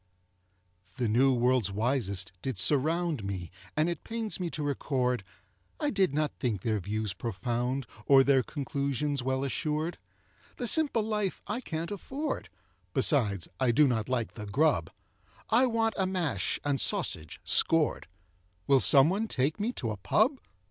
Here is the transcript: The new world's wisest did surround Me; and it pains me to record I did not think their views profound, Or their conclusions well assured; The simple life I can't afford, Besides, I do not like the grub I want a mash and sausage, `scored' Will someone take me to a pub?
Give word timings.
The 0.97 1.07
new 1.07 1.31
world's 1.31 1.71
wisest 1.71 2.31
did 2.41 2.57
surround 2.57 3.23
Me; 3.23 3.51
and 3.77 3.87
it 3.87 4.03
pains 4.03 4.39
me 4.39 4.49
to 4.49 4.63
record 4.63 5.23
I 5.79 5.91
did 5.91 6.11
not 6.11 6.33
think 6.39 6.61
their 6.63 6.79
views 6.79 7.13
profound, 7.13 7.85
Or 8.07 8.23
their 8.23 8.41
conclusions 8.41 9.21
well 9.21 9.43
assured; 9.43 9.99
The 10.57 10.65
simple 10.65 11.03
life 11.03 11.39
I 11.45 11.61
can't 11.61 11.91
afford, 11.91 12.49
Besides, 12.95 13.47
I 13.59 13.69
do 13.71 13.87
not 13.87 14.09
like 14.09 14.33
the 14.33 14.47
grub 14.47 14.89
I 15.51 15.67
want 15.67 15.93
a 15.99 16.07
mash 16.07 16.59
and 16.65 16.81
sausage, 16.81 17.39
`scored' 17.45 18.05
Will 18.65 18.79
someone 18.79 19.27
take 19.27 19.59
me 19.59 19.71
to 19.73 19.91
a 19.91 19.97
pub? 19.97 20.39